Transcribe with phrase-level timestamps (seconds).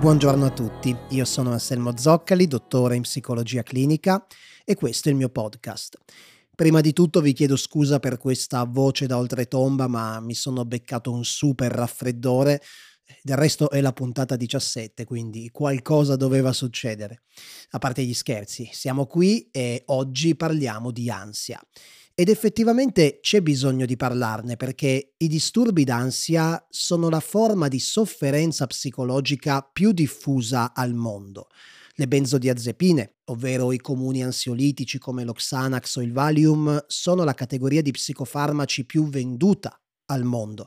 [0.00, 4.26] Buongiorno a tutti, io sono Anselmo Zoccali, dottore in psicologia clinica
[4.64, 5.98] e questo è il mio podcast.
[6.54, 11.12] Prima di tutto vi chiedo scusa per questa voce da oltretomba, ma mi sono beccato
[11.12, 12.62] un super raffreddore.
[13.22, 17.22] Del resto è la puntata 17, quindi qualcosa doveva succedere.
[17.70, 21.60] A parte gli scherzi, siamo qui e oggi parliamo di ansia.
[22.20, 28.66] Ed effettivamente c'è bisogno di parlarne perché i disturbi d'ansia sono la forma di sofferenza
[28.66, 31.46] psicologica più diffusa al mondo.
[31.94, 37.80] Le benzodiazepine, ovvero i comuni ansiolitici come lo Xanax o il Valium, sono la categoria
[37.80, 40.66] di psicofarmaci più venduta al mondo.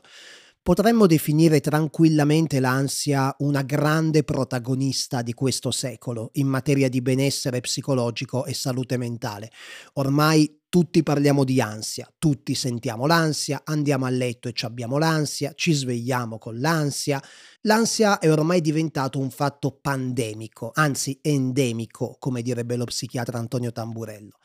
[0.64, 8.46] Potremmo definire tranquillamente l'ansia una grande protagonista di questo secolo in materia di benessere psicologico
[8.46, 9.50] e salute mentale.
[9.96, 15.74] Ormai tutti parliamo di ansia, tutti sentiamo l'ansia, andiamo a letto e abbiamo l'ansia, ci
[15.74, 17.22] svegliamo con l'ansia.
[17.60, 24.38] L'ansia è ormai diventato un fatto pandemico, anzi endemico, come direbbe lo psichiatra Antonio Tamburello.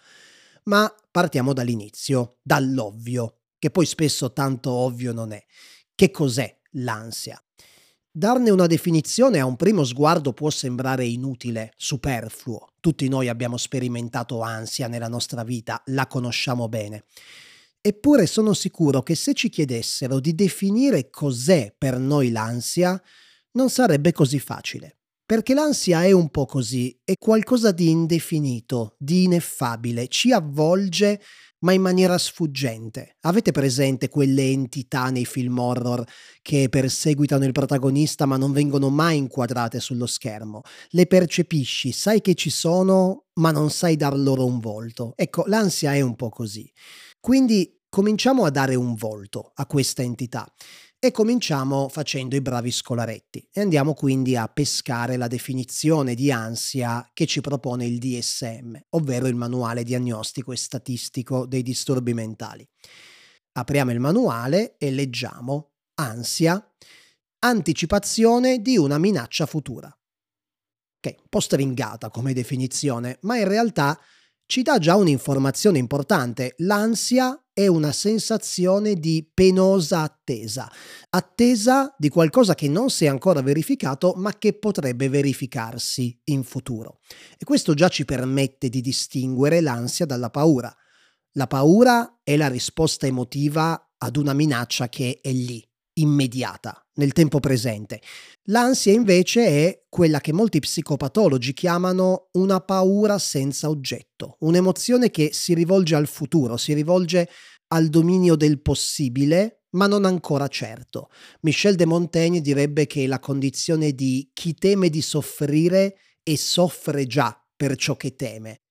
[0.63, 5.41] Ma partiamo dall'inizio, dall'ovvio, che poi spesso tanto ovvio non è.
[5.99, 7.43] Che cos'è l'ansia?
[8.09, 12.69] Darne una definizione a un primo sguardo può sembrare inutile, superfluo.
[12.79, 17.03] Tutti noi abbiamo sperimentato ansia nella nostra vita, la conosciamo bene.
[17.81, 23.03] Eppure sono sicuro che se ci chiedessero di definire cos'è per noi l'ansia,
[23.51, 24.98] non sarebbe così facile.
[25.29, 31.21] Perché l'ansia è un po' così, è qualcosa di indefinito, di ineffabile, ci avvolge
[31.59, 33.17] ma in maniera sfuggente.
[33.21, 36.03] Avete presente quelle entità nei film horror
[36.41, 40.61] che perseguitano il protagonista ma non vengono mai inquadrate sullo schermo?
[40.89, 45.13] Le percepisci, sai che ci sono, ma non sai dar loro un volto.
[45.15, 46.67] Ecco, l'ansia è un po' così.
[47.19, 50.51] Quindi cominciamo a dare un volto a questa entità.
[51.01, 57.09] E cominciamo facendo i bravi scolaretti e andiamo quindi a pescare la definizione di ansia
[57.13, 62.67] che ci propone il DSM, ovvero il manuale diagnostico e statistico dei disturbi mentali.
[63.53, 66.61] Apriamo il manuale e leggiamo ansia,
[67.45, 69.87] anticipazione di una minaccia futura.
[69.87, 73.97] Ok, un po' stringata come definizione, ma in realtà
[74.49, 76.55] ci dà già un'informazione importante.
[76.57, 80.67] L'ansia è una sensazione di penosa attesa,
[81.11, 86.97] attesa di qualcosa che non si è ancora verificato ma che potrebbe verificarsi in futuro.
[87.37, 90.75] E questo già ci permette di distinguere l'ansia dalla paura.
[91.33, 95.63] La paura è la risposta emotiva ad una minaccia che è lì,
[95.93, 98.01] immediata, nel tempo presente.
[98.45, 105.53] L'ansia invece è quella che molti psicopatologi chiamano una paura senza oggetto, un'emozione che si
[105.53, 107.29] rivolge al futuro, si rivolge
[107.67, 111.09] al dominio del possibile, ma non ancora certo.
[111.41, 117.39] Michel de Montaigne direbbe che la condizione di chi teme di soffrire e soffre già
[117.55, 118.61] per ciò che teme.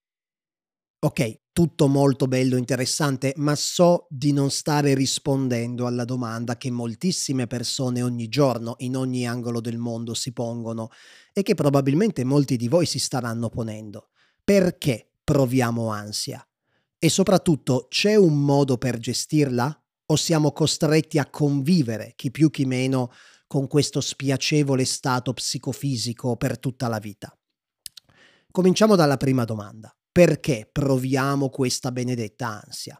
[1.00, 7.48] Ok, tutto molto bello, interessante, ma so di non stare rispondendo alla domanda che moltissime
[7.48, 10.90] persone ogni giorno, in ogni angolo del mondo, si pongono
[11.32, 14.10] e che probabilmente molti di voi si staranno ponendo.
[14.44, 16.46] Perché proviamo ansia?
[16.96, 19.82] E soprattutto c'è un modo per gestirla?
[20.06, 23.10] O siamo costretti a convivere, chi più chi meno,
[23.48, 27.36] con questo spiacevole stato psicofisico per tutta la vita?
[28.48, 32.98] Cominciamo dalla prima domanda perché proviamo questa benedetta ansia.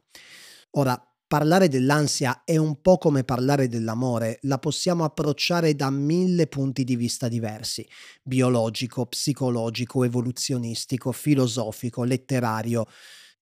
[0.73, 6.85] Ora, parlare dell'ansia è un po' come parlare dell'amore, la possiamo approcciare da mille punti
[6.85, 7.87] di vista diversi,
[8.23, 12.87] biologico, psicologico, evoluzionistico, filosofico, letterario,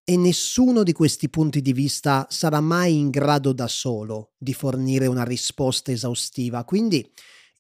[0.09, 5.06] e nessuno di questi punti di vista sarà mai in grado da solo di fornire
[5.06, 7.04] una risposta esaustiva, quindi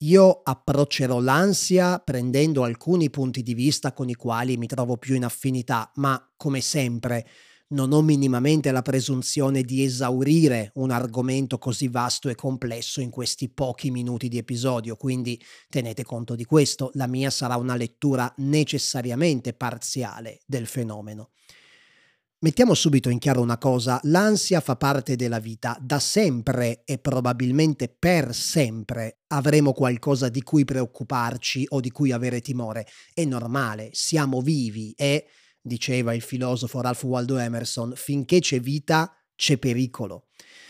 [0.00, 5.24] io approccerò l'ansia prendendo alcuni punti di vista con i quali mi trovo più in
[5.24, 7.26] affinità, ma come sempre
[7.68, 13.48] non ho minimamente la presunzione di esaurire un argomento così vasto e complesso in questi
[13.48, 19.52] pochi minuti di episodio, quindi tenete conto di questo, la mia sarà una lettura necessariamente
[19.52, 21.30] parziale del fenomeno.
[22.40, 27.88] Mettiamo subito in chiaro una cosa, l'ansia fa parte della vita, da sempre e probabilmente
[27.88, 32.86] per sempre avremo qualcosa di cui preoccuparci o di cui avere timore.
[33.14, 35.28] È normale, siamo vivi e,
[35.62, 40.26] diceva il filosofo Ralph Waldo Emerson, finché c'è vita c'è pericolo.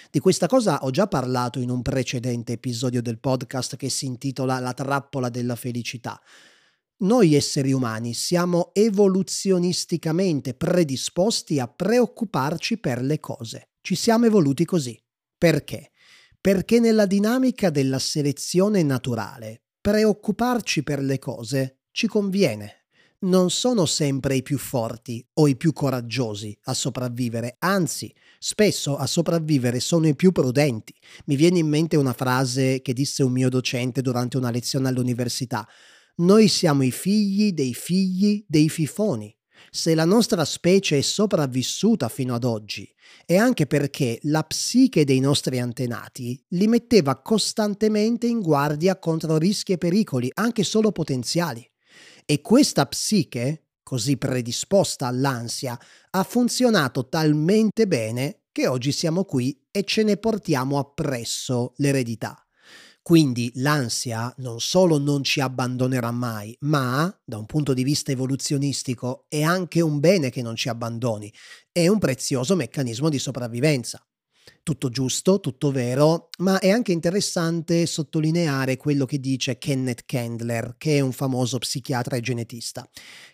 [0.08, 4.60] Di questa cosa ho già parlato in un precedente episodio del podcast che si intitola
[4.60, 6.20] La trappola della felicità.
[6.98, 13.72] Noi esseri umani siamo evoluzionisticamente predisposti a preoccuparci per le cose.
[13.82, 14.98] Ci siamo evoluti così.
[15.36, 15.90] Perché?
[16.40, 22.86] Perché nella dinamica della selezione naturale preoccuparci per le cose ci conviene.
[23.18, 29.06] Non sono sempre i più forti o i più coraggiosi a sopravvivere, anzi, spesso a
[29.06, 30.94] sopravvivere sono i più prudenti.
[31.26, 35.66] Mi viene in mente una frase che disse un mio docente durante una lezione all'università.
[36.18, 39.36] Noi siamo i figli dei figli dei fifoni.
[39.70, 42.90] Se la nostra specie è sopravvissuta fino ad oggi
[43.26, 49.72] è anche perché la psiche dei nostri antenati li metteva costantemente in guardia contro rischi
[49.72, 51.68] e pericoli, anche solo potenziali.
[52.24, 55.78] E questa psiche, così predisposta all'ansia,
[56.10, 62.45] ha funzionato talmente bene che oggi siamo qui e ce ne portiamo appresso l'eredità.
[63.06, 69.26] Quindi l'ansia non solo non ci abbandonerà mai, ma da un punto di vista evoluzionistico
[69.28, 71.32] è anche un bene che non ci abbandoni,
[71.70, 74.04] è un prezioso meccanismo di sopravvivenza.
[74.60, 80.96] Tutto giusto, tutto vero, ma è anche interessante sottolineare quello che dice Kenneth Kendler, che
[80.96, 82.90] è un famoso psichiatra e genetista.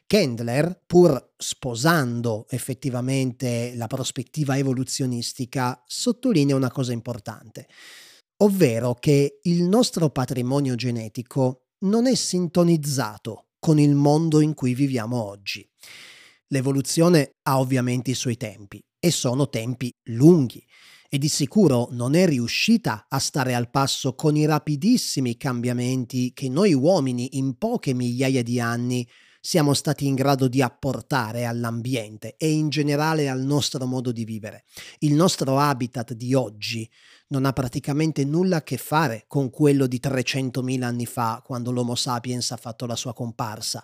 [0.06, 7.68] Kendler, pur sposando effettivamente la prospettiva evoluzionistica, sottolinea una cosa importante
[8.42, 15.22] ovvero che il nostro patrimonio genetico non è sintonizzato con il mondo in cui viviamo
[15.22, 15.68] oggi.
[16.48, 20.62] L'evoluzione ha ovviamente i suoi tempi e sono tempi lunghi
[21.08, 26.48] e di sicuro non è riuscita a stare al passo con i rapidissimi cambiamenti che
[26.48, 29.08] noi uomini in poche migliaia di anni
[29.44, 34.62] siamo stati in grado di apportare all'ambiente e in generale al nostro modo di vivere.
[35.00, 36.88] Il nostro habitat di oggi
[37.28, 41.96] non ha praticamente nulla a che fare con quello di 300.000 anni fa, quando l'Homo
[41.96, 43.82] sapiens ha fatto la sua comparsa.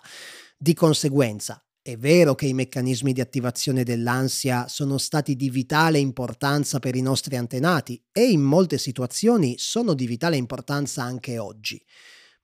[0.57, 6.79] Di conseguenza, è vero che i meccanismi di attivazione dell'ansia sono stati di vitale importanza
[6.79, 11.83] per i nostri antenati e in molte situazioni sono di vitale importanza anche oggi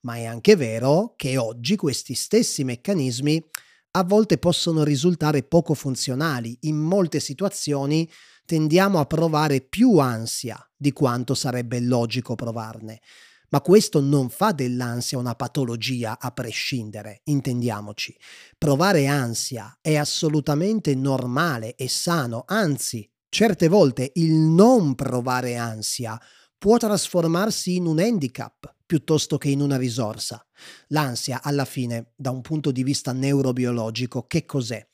[0.06, 3.44] ma è anche vero che oggi questi stessi meccanismi
[3.96, 6.56] a volte possono risultare poco funzionali.
[6.62, 8.08] In molte situazioni
[8.44, 13.00] tendiamo a provare più ansia di quanto sarebbe logico provarne.
[13.48, 18.16] Ma questo non fa dell'ansia una patologia a prescindere, intendiamoci.
[18.56, 26.20] Provare ansia è assolutamente normale e sano, anzi, certe volte il non provare ansia
[26.56, 30.44] può trasformarsi in un handicap piuttosto che in una risorsa.
[30.88, 34.86] L'ansia, alla fine, da un punto di vista neurobiologico, che cos'è?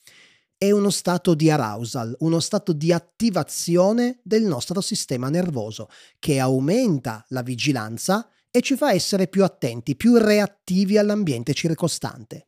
[0.56, 7.24] È uno stato di arousal, uno stato di attivazione del nostro sistema nervoso che aumenta
[7.28, 12.46] la vigilanza e ci fa essere più attenti, più reattivi all'ambiente circostante.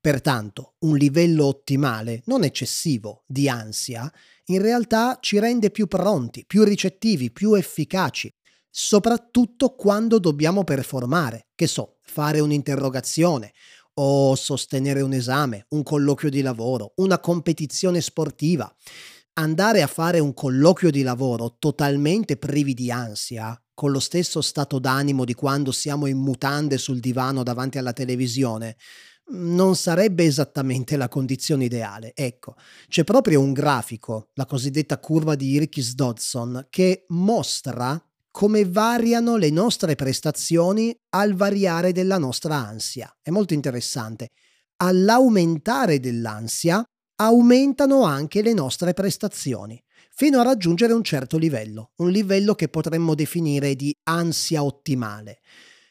[0.00, 4.12] Pertanto, un livello ottimale, non eccessivo, di ansia,
[4.46, 8.32] in realtà ci rende più pronti, più ricettivi, più efficaci
[8.78, 13.52] soprattutto quando dobbiamo performare, che so, fare un'interrogazione
[13.94, 18.70] o sostenere un esame, un colloquio di lavoro, una competizione sportiva.
[19.38, 24.78] Andare a fare un colloquio di lavoro totalmente privi di ansia, con lo stesso stato
[24.78, 28.76] d'animo di quando siamo in mutande sul divano davanti alla televisione,
[29.28, 32.12] non sarebbe esattamente la condizione ideale.
[32.14, 32.56] Ecco,
[32.88, 38.05] c'è proprio un grafico, la cosiddetta curva di Irkis-Dodson, che mostra
[38.36, 43.10] come variano le nostre prestazioni al variare della nostra ansia.
[43.22, 44.28] È molto interessante.
[44.76, 46.84] All'aumentare dell'ansia
[47.22, 53.14] aumentano anche le nostre prestazioni, fino a raggiungere un certo livello, un livello che potremmo
[53.14, 55.38] definire di ansia ottimale.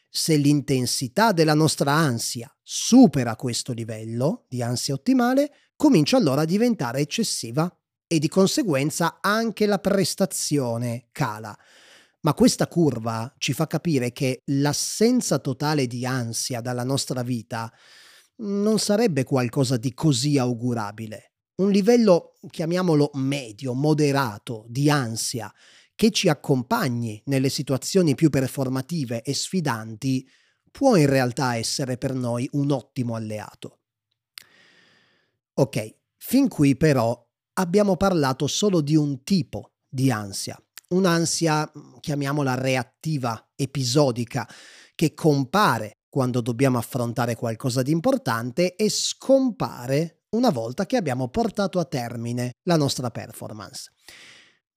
[0.08, 7.00] Se l'intensità della nostra ansia supera questo livello di ansia ottimale, comincia allora a diventare
[7.00, 7.68] eccessiva
[8.06, 11.58] e di conseguenza anche la prestazione cala.
[12.26, 17.72] Ma questa curva ci fa capire che l'assenza totale di ansia dalla nostra vita
[18.38, 21.34] non sarebbe qualcosa di così augurabile.
[21.62, 25.54] Un livello, chiamiamolo medio, moderato, di ansia,
[25.94, 30.28] che ci accompagni nelle situazioni più performative e sfidanti,
[30.72, 33.82] può in realtà essere per noi un ottimo alleato.
[35.54, 43.50] Ok, fin qui però abbiamo parlato solo di un tipo di ansia, un'ansia, chiamiamola reattiva,
[43.54, 44.48] episodica,
[44.94, 51.78] che compare quando dobbiamo affrontare qualcosa di importante e scompare una volta che abbiamo portato
[51.78, 53.92] a termine la nostra performance.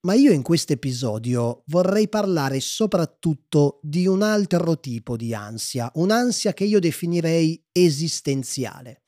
[0.01, 6.53] Ma io in questo episodio vorrei parlare soprattutto di un altro tipo di ansia, un'ansia
[6.53, 9.01] che io definirei esistenziale.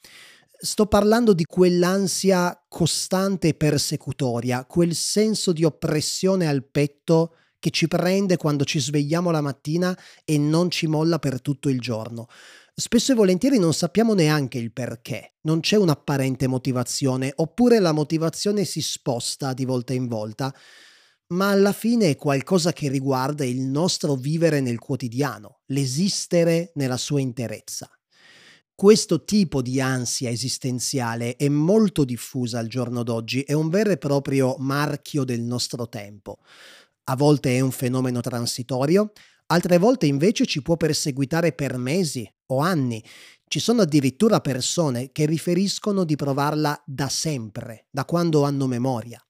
[0.64, 7.88] Sto parlando di quell'ansia costante e persecutoria, quel senso di oppressione al petto che ci
[7.88, 12.28] prende quando ci svegliamo la mattina e non ci molla per tutto il giorno.
[12.76, 18.64] Spesso e volentieri non sappiamo neanche il perché, non c'è un'apparente motivazione, oppure la motivazione
[18.64, 20.54] si sposta di volta in volta,
[21.30, 27.20] ma alla fine è qualcosa che riguarda il nostro vivere nel quotidiano, l'esistere nella sua
[27.20, 27.90] interezza.
[28.76, 33.98] Questo tipo di ansia esistenziale è molto diffusa al giorno d'oggi, è un vero e
[33.98, 36.40] proprio marchio del nostro tempo.
[37.06, 39.12] A volte è un fenomeno transitorio,
[39.48, 43.04] altre volte invece ci può perseguitare per mesi o anni.
[43.48, 49.22] Ci sono addirittura persone che riferiscono di provarla da sempre, da quando hanno memoria.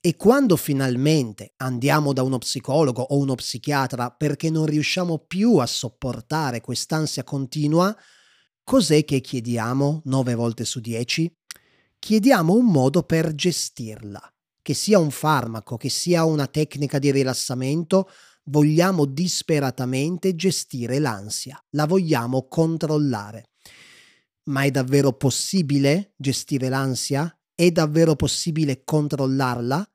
[0.00, 5.66] E quando finalmente andiamo da uno psicologo o uno psichiatra perché non riusciamo più a
[5.66, 7.96] sopportare quest'ansia continua,
[8.64, 11.32] cos'è che chiediamo 9 volte su 10?
[11.98, 14.20] Chiediamo un modo per gestirla,
[14.60, 18.08] che sia un farmaco, che sia una tecnica di rilassamento,
[18.44, 23.50] vogliamo disperatamente gestire l'ansia, la vogliamo controllare.
[24.44, 27.34] Ma è davvero possibile gestire l'ansia?
[27.54, 29.93] È davvero possibile controllarla?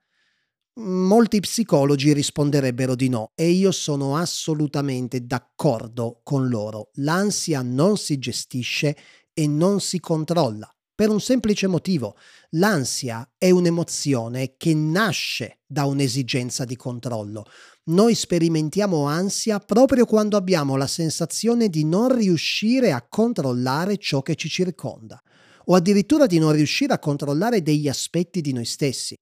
[0.75, 6.91] Molti psicologi risponderebbero di no e io sono assolutamente d'accordo con loro.
[6.95, 8.95] L'ansia non si gestisce
[9.33, 10.73] e non si controlla.
[10.95, 12.15] Per un semplice motivo,
[12.51, 17.45] l'ansia è un'emozione che nasce da un'esigenza di controllo.
[17.85, 24.35] Noi sperimentiamo ansia proprio quando abbiamo la sensazione di non riuscire a controllare ciò che
[24.35, 25.21] ci circonda
[25.65, 29.17] o addirittura di non riuscire a controllare degli aspetti di noi stessi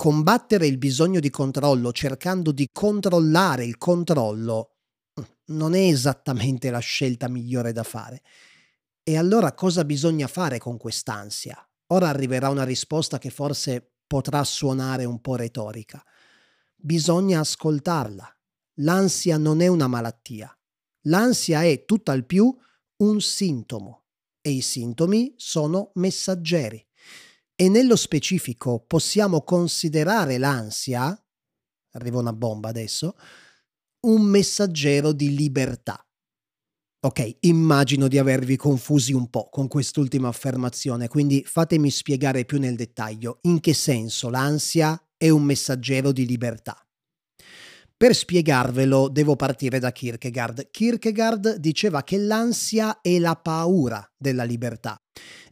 [0.00, 4.76] combattere il bisogno di controllo cercando di controllare il controllo
[5.20, 8.22] mm, non è esattamente la scelta migliore da fare.
[9.02, 11.54] E allora cosa bisogna fare con quest'ansia?
[11.88, 16.02] Ora arriverà una risposta che forse potrà suonare un po' retorica.
[16.76, 18.26] Bisogna ascoltarla.
[18.76, 20.50] L'ansia non è una malattia.
[21.08, 22.56] L'ansia è tutt'al più
[23.02, 24.04] un sintomo
[24.40, 26.89] e i sintomi sono messaggeri.
[27.60, 31.14] E nello specifico possiamo considerare l'ansia,
[31.90, 33.14] arriva una bomba adesso,
[34.06, 36.02] un messaggero di libertà.
[37.00, 42.76] Ok, immagino di avervi confusi un po' con quest'ultima affermazione, quindi fatemi spiegare più nel
[42.76, 46.82] dettaglio in che senso l'ansia è un messaggero di libertà.
[48.00, 50.70] Per spiegarvelo devo partire da Kierkegaard.
[50.70, 54.98] Kierkegaard diceva che l'ansia è la paura della libertà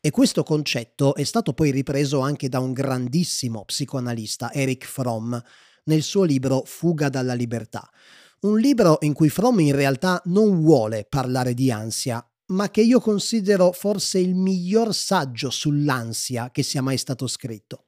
[0.01, 5.37] e questo concetto è stato poi ripreso anche da un grandissimo psicoanalista, Erich Fromm,
[5.85, 7.87] nel suo libro Fuga dalla libertà.
[8.41, 12.99] Un libro in cui Fromm in realtà non vuole parlare di ansia, ma che io
[12.99, 17.88] considero forse il miglior saggio sull'ansia che sia mai stato scritto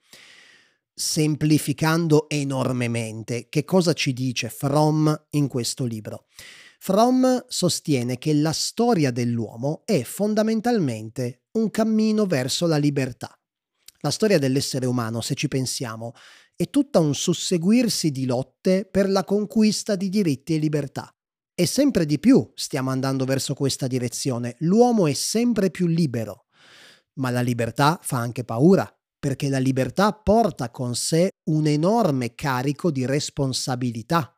[1.01, 3.49] semplificando enormemente.
[3.49, 6.27] Che cosa ci dice Fromm in questo libro?
[6.79, 13.35] Fromm sostiene che la storia dell'uomo è fondamentalmente un cammino verso la libertà.
[14.01, 16.13] La storia dell'essere umano, se ci pensiamo,
[16.55, 21.11] è tutta un susseguirsi di lotte per la conquista di diritti e libertà.
[21.55, 24.57] E sempre di più stiamo andando verso questa direzione.
[24.61, 26.47] L'uomo è sempre più libero.
[27.15, 32.91] Ma la libertà fa anche paura, perché la libertà porta con sé un enorme carico
[32.91, 34.35] di responsabilità.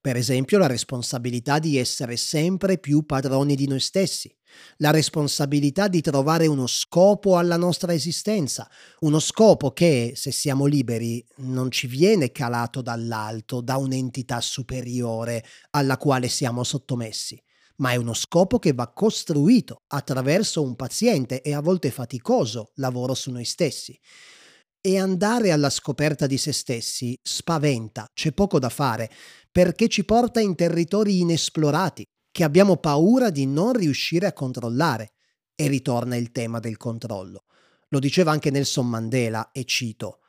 [0.00, 4.34] Per esempio la responsabilità di essere sempre più padroni di noi stessi,
[4.78, 8.68] la responsabilità di trovare uno scopo alla nostra esistenza,
[9.00, 15.96] uno scopo che, se siamo liberi, non ci viene calato dall'alto, da un'entità superiore alla
[15.98, 17.40] quale siamo sottomessi,
[17.76, 23.14] ma è uno scopo che va costruito attraverso un paziente e a volte faticoso lavoro
[23.14, 23.98] su noi stessi.
[24.80, 29.10] E andare alla scoperta di se stessi spaventa, c'è poco da fare,
[29.50, 35.12] perché ci porta in territori inesplorati, che abbiamo paura di non riuscire a controllare.
[35.54, 37.44] E ritorna il tema del controllo.
[37.90, 40.20] Lo diceva anche Nelson Mandela, e cito,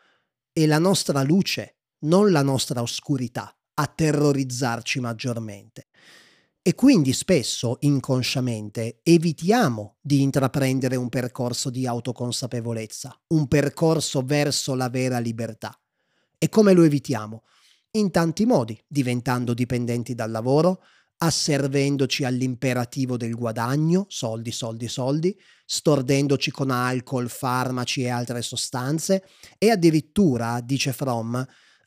[0.52, 5.88] è la nostra luce, non la nostra oscurità, a terrorizzarci maggiormente.
[6.66, 14.88] E quindi spesso, inconsciamente, evitiamo di intraprendere un percorso di autoconsapevolezza, un percorso verso la
[14.88, 15.78] vera libertà.
[16.38, 17.44] E come lo evitiamo?
[17.92, 20.84] In tanti modi, diventando dipendenti dal lavoro,
[21.18, 29.26] asservendoci all'imperativo del guadagno, soldi, soldi, soldi, stordendoci con alcol, farmaci e altre sostanze
[29.58, 31.42] e addirittura, dice Fromm,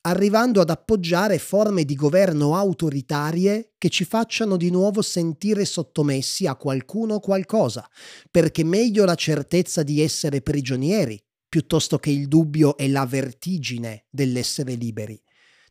[0.07, 6.55] arrivando ad appoggiare forme di governo autoritarie che ci facciano di nuovo sentire sottomessi a
[6.55, 7.89] qualcuno o qualcosa,
[8.31, 14.75] perché meglio la certezza di essere prigionieri piuttosto che il dubbio e la vertigine dell'essere
[14.75, 15.21] liberi.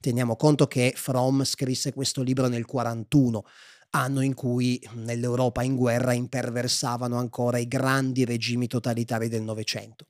[0.01, 3.44] Teniamo conto che Fromm scrisse questo libro nel 41,
[3.92, 10.08] anno in cui nell'Europa in guerra imperversavano ancora i grandi regimi totalitari del Novecento.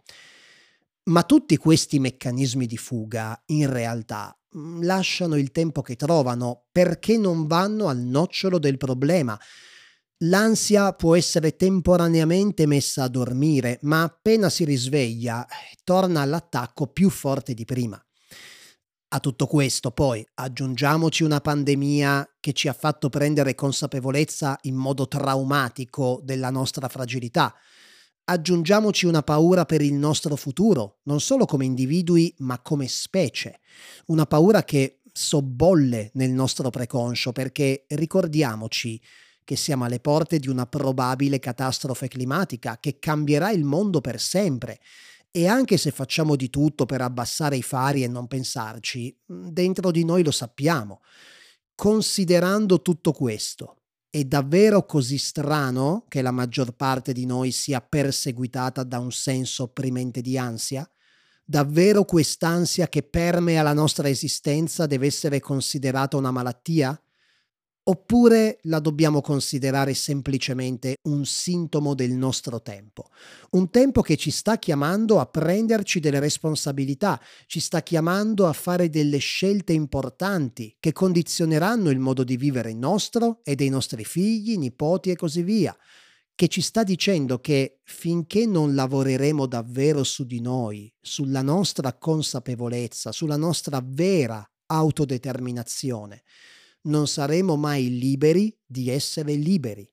[1.05, 7.17] Ma tutti questi meccanismi di fuga in realtà mm, lasciano il tempo che trovano perché
[7.17, 9.39] non vanno al nocciolo del problema.
[10.19, 15.45] L'ansia può essere temporaneamente messa a dormire, ma appena si risveglia
[15.83, 18.03] torna all'attacco più forte di prima.
[19.09, 25.07] A tutto questo poi aggiungiamoci una pandemia che ci ha fatto prendere consapevolezza in modo
[25.07, 27.53] traumatico della nostra fragilità.
[28.27, 33.59] Aggiungiamoci una paura per il nostro futuro, non solo come individui, ma come specie.
[34.07, 38.99] Una paura che sobbolle nel nostro preconscio perché ricordiamoci
[39.43, 44.79] che siamo alle porte di una probabile catastrofe climatica che cambierà il mondo per sempre
[45.29, 50.03] e anche se facciamo di tutto per abbassare i fari e non pensarci, dentro di
[50.03, 51.01] noi lo sappiamo.
[51.75, 53.81] Considerando tutto questo,
[54.15, 59.63] è davvero così strano che la maggior parte di noi sia perseguitata da un senso
[59.63, 60.89] opprimente di ansia?
[61.43, 66.97] Davvero quest'ansia che permea la nostra esistenza deve essere considerata una malattia?
[67.87, 73.09] Oppure la dobbiamo considerare semplicemente un sintomo del nostro tempo?
[73.51, 78.89] Un tempo che ci sta chiamando a prenderci delle responsabilità, ci sta chiamando a fare
[78.89, 85.11] delle scelte importanti che condizioneranno il modo di vivere nostro e dei nostri figli, nipoti
[85.11, 85.77] e così via,
[86.33, 93.11] che ci sta dicendo che finché non lavoreremo davvero su di noi, sulla nostra consapevolezza,
[93.11, 96.23] sulla nostra vera autodeterminazione,
[96.85, 99.89] non saremo mai liberi di essere liberi.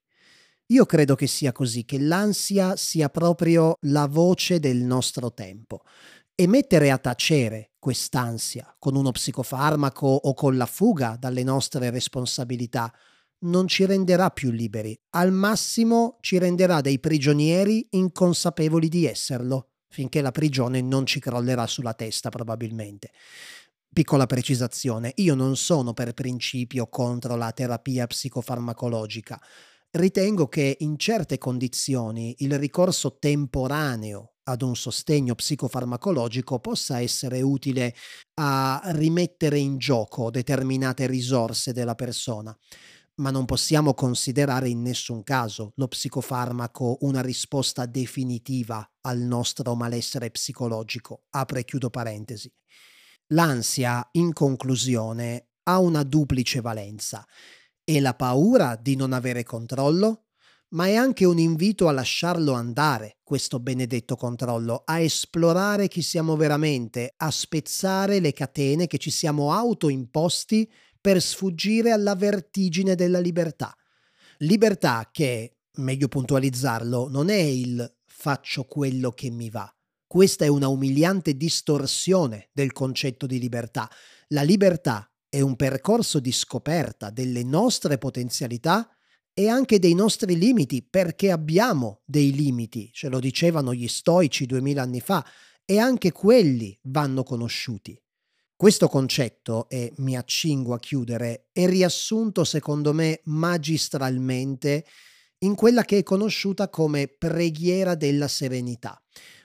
[0.66, 5.82] Io credo che sia così, che l'ansia sia proprio la voce del nostro tempo
[6.34, 12.92] e mettere a tacere quest'ansia con uno psicofarmaco o con la fuga dalle nostre responsabilità
[13.42, 20.20] non ci renderà più liberi, al massimo ci renderà dei prigionieri inconsapevoli di esserlo, finché
[20.20, 23.11] la prigione non ci crollerà sulla testa probabilmente.
[23.94, 29.38] Piccola precisazione, io non sono per principio contro la terapia psicofarmacologica.
[29.90, 37.94] Ritengo che in certe condizioni il ricorso temporaneo ad un sostegno psicofarmacologico possa essere utile
[38.40, 42.57] a rimettere in gioco determinate risorse della persona,
[43.16, 50.31] ma non possiamo considerare in nessun caso lo psicofarmaco una risposta definitiva al nostro malessere
[50.31, 51.24] psicologico.
[51.28, 52.50] Apre e chiudo parentesi.
[53.33, 57.27] L'ansia, in conclusione, ha una duplice valenza.
[57.83, 60.27] È la paura di non avere controllo,
[60.71, 66.37] ma è anche un invito a lasciarlo andare, questo benedetto controllo, a esplorare chi siamo
[66.37, 73.75] veramente, a spezzare le catene che ci siamo autoimposti per sfuggire alla vertigine della libertà.
[74.38, 79.75] Libertà che, meglio puntualizzarlo, non è il faccio quello che mi va,
[80.12, 83.90] questa è una umiliante distorsione del concetto di libertà.
[84.29, 88.94] La libertà è un percorso di scoperta delle nostre potenzialità
[89.33, 94.83] e anche dei nostri limiti, perché abbiamo dei limiti, ce lo dicevano gli stoici duemila
[94.83, 95.25] anni fa,
[95.64, 97.98] e anche quelli vanno conosciuti.
[98.55, 104.85] Questo concetto, e mi accingo a chiudere, è riassunto secondo me magistralmente
[105.38, 109.02] in quella che è conosciuta come preghiera della serenità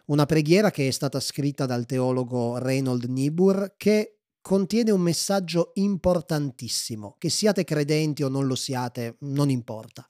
[0.08, 7.16] una preghiera che è stata scritta dal teologo Reynold Niebuhr che contiene un messaggio importantissimo,
[7.18, 10.08] che siate credenti o non lo siate, non importa.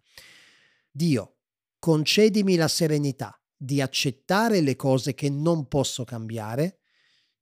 [0.91, 1.37] Dio,
[1.79, 6.79] concedimi la serenità di accettare le cose che non posso cambiare,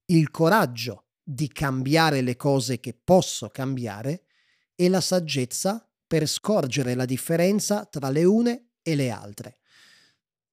[0.06, 4.24] il coraggio di cambiare le cose che posso cambiare
[4.76, 9.58] e la saggezza per scorgere la differenza tra le une e le altre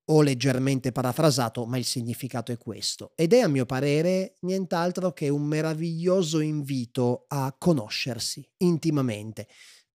[0.07, 3.13] o leggermente parafrasato, ma il significato è questo.
[3.15, 9.47] Ed è a mio parere nient'altro che un meraviglioso invito a conoscersi intimamente,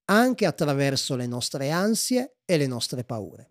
[0.06, 3.50] anche attraverso le nostre ansie e le nostre paure.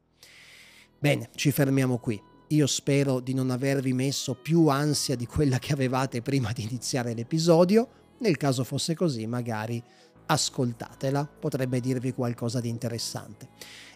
[0.99, 2.21] Bene, ci fermiamo qui.
[2.51, 7.13] Io spero di non avervi messo più ansia di quella che avevate prima di iniziare
[7.13, 7.89] l'episodio.
[8.19, 9.83] Nel caso fosse così, magari
[10.27, 13.49] ascoltatela, potrebbe dirvi qualcosa di interessante.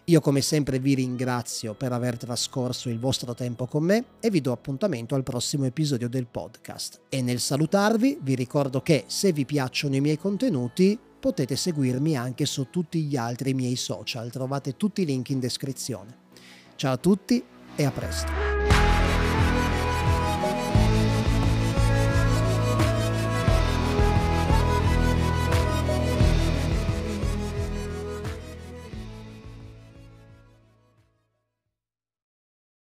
[0.05, 4.41] Io come sempre vi ringrazio per aver trascorso il vostro tempo con me e vi
[4.41, 7.01] do appuntamento al prossimo episodio del podcast.
[7.09, 12.47] E nel salutarvi vi ricordo che se vi piacciono i miei contenuti potete seguirmi anche
[12.47, 16.17] su tutti gli altri miei social, trovate tutti i link in descrizione.
[16.75, 17.43] Ciao a tutti
[17.75, 18.50] e a presto.